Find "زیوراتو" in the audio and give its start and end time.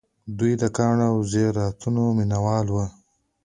1.31-2.03